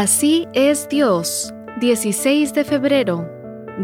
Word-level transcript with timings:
Así 0.00 0.46
es 0.52 0.88
Dios. 0.88 1.52
16 1.80 2.54
de 2.54 2.62
febrero. 2.62 3.28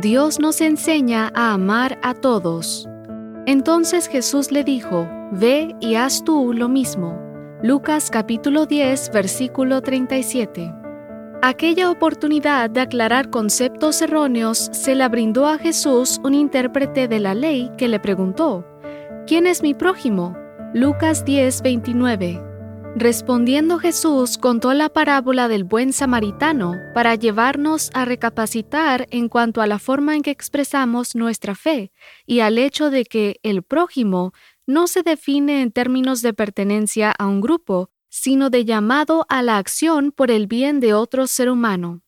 Dios 0.01 0.39
nos 0.39 0.61
enseña 0.61 1.33
a 1.35 1.53
amar 1.53 1.99
a 2.05 2.15
todos. 2.15 2.89
Entonces 3.47 4.07
Jesús 4.07 4.53
le 4.53 4.63
dijo, 4.63 5.09
Ve 5.33 5.75
y 5.81 5.97
haz 5.97 6.23
tú 6.23 6.53
lo 6.53 6.69
mismo. 6.69 7.19
Lucas 7.65 8.11
capítulo 8.13 8.65
10, 8.67 9.11
versículo 9.11 9.83
37. 9.83 10.73
Aquella 11.43 11.91
oportunidad 11.91 12.71
de 12.71 12.83
aclarar 12.83 13.29
conceptos 13.29 14.01
erróneos 14.01 14.71
se 14.73 14.95
la 14.95 15.09
brindó 15.09 15.49
a 15.49 15.59
Jesús 15.59 16.21
un 16.23 16.35
intérprete 16.35 17.09
de 17.09 17.19
la 17.19 17.35
ley 17.35 17.73
que 17.77 17.89
le 17.89 17.99
preguntó, 17.99 18.65
¿quién 19.27 19.49
es 19.49 19.63
mi 19.63 19.75
prójimo? 19.75 20.37
Lucas 20.75 21.25
10, 21.25 21.61
29. 21.63 22.54
Respondiendo 22.97 23.81
Jesús 23.81 24.39
contó 24.39 24.73
la 24.73 24.89
parábola 24.89 25.49
del 25.49 25.65
buen 25.65 25.93
samaritano 25.93 26.77
para 26.95 27.17
llevarnos 27.17 27.91
a 27.93 28.05
recapacitar 28.05 29.09
en 29.11 29.29
cuanto 29.29 29.61
a 29.61 29.67
la 29.67 29.81
forma 29.81 30.15
en 30.15 30.23
que 30.23 30.31
expresamos 30.31 31.17
nuestra 31.17 31.57
fe 31.57 31.91
y 32.25 32.39
al 32.39 32.57
hecho 32.57 32.91
de 32.91 33.05
que 33.05 33.41
el 33.43 33.65
prójimo 33.65 34.33
no 34.65 34.87
se 34.87 35.03
define 35.03 35.61
en 35.63 35.73
términos 35.73 36.23
de 36.23 36.35
pertenencia 36.35 37.11
a 37.11 37.27
un 37.27 37.41
grupo, 37.41 37.91
sino 38.11 38.49
de 38.49 38.65
llamado 38.65 39.27
a 39.29 39.43
la 39.43 39.59
acción 39.59 40.13
por 40.13 40.31
el 40.31 40.47
bien 40.47 40.79
de 40.79 40.95
otro 40.95 41.27
ser 41.27 41.51
humano. 41.51 42.05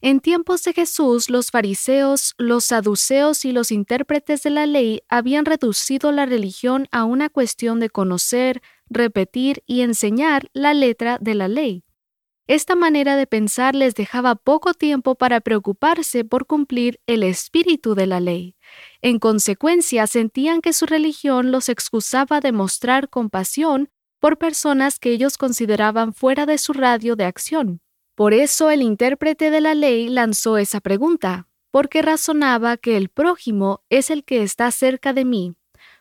En 0.00 0.20
tiempos 0.20 0.62
de 0.62 0.72
Jesús, 0.72 1.28
los 1.28 1.50
fariseos, 1.50 2.34
los 2.38 2.64
saduceos 2.64 3.44
y 3.44 3.52
los 3.52 3.70
intérpretes 3.70 4.42
de 4.42 4.50
la 4.50 4.66
ley 4.66 5.02
habían 5.08 5.44
reducido 5.44 6.12
la 6.12 6.26
religión 6.26 6.86
a 6.90 7.04
una 7.04 7.28
cuestión 7.28 7.80
de 7.80 7.90
conocer, 7.90 8.62
repetir 8.90 9.62
y 9.66 9.80
enseñar 9.80 10.50
la 10.52 10.74
letra 10.74 11.18
de 11.20 11.34
la 11.34 11.48
ley. 11.48 11.84
Esta 12.46 12.74
manera 12.74 13.14
de 13.14 13.28
pensar 13.28 13.76
les 13.76 13.94
dejaba 13.94 14.34
poco 14.34 14.74
tiempo 14.74 15.14
para 15.14 15.40
preocuparse 15.40 16.24
por 16.24 16.46
cumplir 16.46 17.00
el 17.06 17.22
espíritu 17.22 17.94
de 17.94 18.08
la 18.08 18.18
ley. 18.18 18.56
En 19.02 19.20
consecuencia, 19.20 20.08
sentían 20.08 20.60
que 20.60 20.72
su 20.72 20.86
religión 20.86 21.52
los 21.52 21.68
excusaba 21.68 22.40
de 22.40 22.50
mostrar 22.50 23.08
compasión 23.08 23.88
por 24.18 24.36
personas 24.36 24.98
que 24.98 25.12
ellos 25.12 25.38
consideraban 25.38 26.12
fuera 26.12 26.44
de 26.44 26.58
su 26.58 26.72
radio 26.72 27.14
de 27.14 27.24
acción. 27.24 27.80
Por 28.16 28.34
eso 28.34 28.68
el 28.70 28.82
intérprete 28.82 29.50
de 29.50 29.60
la 29.60 29.74
ley 29.74 30.08
lanzó 30.08 30.58
esa 30.58 30.80
pregunta, 30.80 31.46
porque 31.70 32.02
razonaba 32.02 32.76
que 32.76 32.96
el 32.96 33.08
prójimo 33.08 33.84
es 33.88 34.10
el 34.10 34.24
que 34.24 34.42
está 34.42 34.70
cerca 34.72 35.12
de 35.12 35.24
mí. 35.24 35.54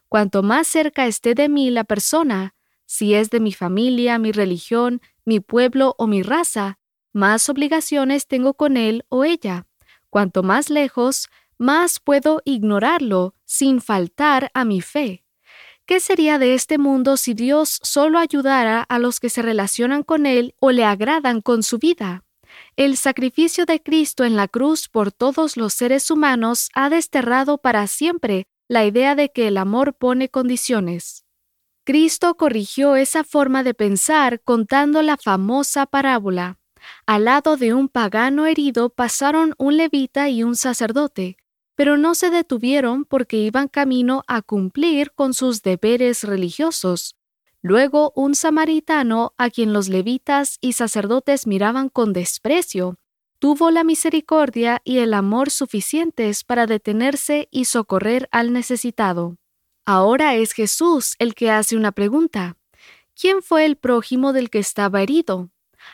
Cuanto 0.08 0.42
más 0.42 0.68
cerca 0.68 1.06
esté 1.06 1.36
de 1.36 1.48
mí 1.48 1.70
la 1.70 1.84
persona, 1.84 2.56
si 2.92 3.14
es 3.14 3.30
de 3.30 3.40
mi 3.40 3.54
familia, 3.54 4.18
mi 4.18 4.32
religión, 4.32 5.00
mi 5.23 5.40
pueblo 5.40 5.94
o 6.00 6.08
mi 6.08 6.23
raza, 6.23 6.80
más 7.14 7.48
obligaciones 7.48 8.26
tengo 8.26 8.56
con 8.56 8.78
él 8.78 9.06
o 9.09 9.26
ella. 9.26 9.68
Cuanto 10.09 10.42
más 10.42 10.72
lejos, 10.72 11.30
más 11.59 12.00
puedo 12.00 12.42
ignorarlo 12.46 13.36
sin 13.46 13.80
faltar 13.80 14.50
a 14.56 14.66
mi 14.66 14.81
fe. 14.81 15.23
¿Qué 15.86 16.00
sería 16.00 16.40
de 16.40 16.56
este 16.56 16.80
mundo 16.80 17.16
si 17.16 17.36
Dios 17.36 17.80
solo 17.84 18.18
ayudara 18.18 18.81
a 18.81 18.98
los 18.98 19.20
que 19.20 19.30
se 19.30 19.44
relacionan 19.44 20.02
con 20.02 20.26
Él 20.26 20.56
o 20.59 20.72
le 20.72 20.84
agradan 20.84 21.42
con 21.42 21.62
su 21.62 21.78
vida? 21.78 22.24
El 22.76 22.98
sacrificio 22.98 23.68
de 23.68 23.84
Cristo 23.84 24.24
en 24.24 24.36
la 24.36 24.48
cruz 24.48 24.90
por 24.90 25.12
todos 25.12 25.58
los 25.58 25.74
seres 25.74 26.09
humanos 26.09 26.70
ha 26.74 26.90
desterrado 26.90 27.59
para 27.59 27.86
siempre 27.86 28.48
la 28.68 28.84
idea 28.86 29.14
de 29.14 29.30
que 29.30 29.48
el 29.48 29.58
amor 29.58 29.94
pone 29.94 30.30
condiciones. 30.30 31.28
Cristo 31.90 32.36
corrigió 32.36 32.95
esa 32.98 33.23
forma 33.23 33.64
de 33.64 33.73
pensar 33.73 34.42
contando 34.42 35.02
la 35.02 35.18
famosa 35.18 35.88
parábola. 35.88 36.59
Al 37.08 37.26
lado 37.26 37.58
de 37.58 37.73
un 37.73 37.90
pagano 37.90 38.46
herido 38.46 38.92
pasaron 38.92 39.56
un 39.58 39.76
levita 39.76 40.30
y 40.30 40.44
un 40.44 40.56
sacerdote, 40.56 41.38
pero 41.74 41.97
no 41.97 42.13
se 42.13 42.30
detuvieron 42.30 43.06
porque 43.06 43.38
iban 43.38 43.68
camino 43.68 44.22
a 44.28 44.44
cumplir 44.44 45.13
con 45.13 45.34
sus 45.34 45.63
deberes 45.63 46.24
religiosos. 46.24 47.16
Luego 47.63 48.13
un 48.16 48.36
samaritano, 48.36 49.34
a 49.40 49.50
quien 49.50 49.74
los 49.74 49.90
levitas 49.90 50.59
y 50.62 50.74
sacerdotes 50.74 51.47
miraban 51.47 51.90
con 51.90 52.13
desprecio, 52.13 53.00
tuvo 53.40 53.72
la 53.72 53.84
misericordia 53.84 54.80
y 54.84 55.00
el 55.00 55.12
amor 55.16 55.50
suficientes 55.50 56.44
para 56.44 56.68
detenerse 56.68 57.47
y 57.50 57.66
socorrer 57.66 58.30
al 58.31 58.53
necesitado. 58.53 59.40
Ahora 59.91 60.35
es 60.35 60.51
Jesús 60.51 61.16
el 61.17 61.33
que 61.33 61.50
hace 61.50 61.75
una 61.75 61.91
pregunta. 61.91 62.57
¿Quién 63.19 63.41
fue 63.41 63.66
el 63.66 63.75
prójimo 63.75 64.33
del 64.33 64.51
que 64.51 64.59
estaba 64.59 65.01
herido? 65.01 65.50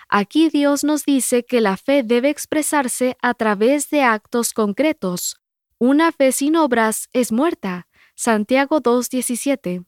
Aquí 0.09 0.49
Dios 0.49 0.83
nos 0.83 1.05
dice 1.05 1.45
que 1.45 1.61
la 1.61 1.77
fe 1.77 2.03
debe 2.03 2.29
expresarse 2.29 3.15
a 3.21 3.33
través 3.35 3.89
de 3.91 4.03
actos 4.03 4.51
concretos. 4.51 5.37
Una 5.77 6.11
fe 6.11 6.33
sin 6.33 6.57
obras 6.57 7.07
es 7.13 7.31
muerta. 7.31 7.87
Santiago 8.15 8.81
2.17. 8.81 9.85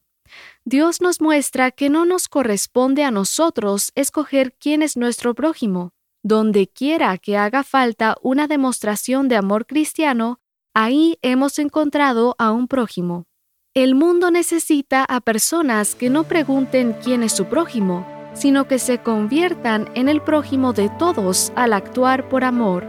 Dios 0.64 1.02
nos 1.02 1.20
muestra 1.20 1.70
que 1.70 1.90
no 1.90 2.06
nos 2.06 2.28
corresponde 2.28 3.04
a 3.04 3.10
nosotros 3.10 3.92
escoger 3.94 4.54
quién 4.58 4.80
es 4.80 4.96
nuestro 4.96 5.34
prójimo. 5.34 5.92
Donde 6.22 6.66
quiera 6.66 7.18
que 7.18 7.36
haga 7.36 7.62
falta 7.62 8.16
una 8.22 8.46
demostración 8.46 9.28
de 9.28 9.36
amor 9.36 9.66
cristiano, 9.66 10.40
ahí 10.72 11.18
hemos 11.20 11.58
encontrado 11.58 12.36
a 12.38 12.52
un 12.52 12.68
prójimo. 12.68 13.28
El 13.74 13.94
mundo 13.94 14.30
necesita 14.30 15.04
a 15.04 15.20
personas 15.20 15.94
que 15.94 16.10
no 16.10 16.24
pregunten 16.24 16.96
quién 17.04 17.22
es 17.22 17.32
su 17.32 17.44
prójimo, 17.44 18.06
sino 18.32 18.66
que 18.66 18.78
se 18.78 18.98
conviertan 18.98 19.88
en 19.94 20.08
el 20.08 20.22
prójimo 20.22 20.72
de 20.72 20.88
todos 20.98 21.52
al 21.54 21.72
actuar 21.72 22.28
por 22.28 22.44
amor. 22.44 22.86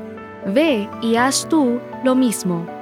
Ve 0.48 0.90
y 1.02 1.18
haz 1.18 1.48
tú 1.50 1.80
lo 2.04 2.16
mismo. 2.16 2.79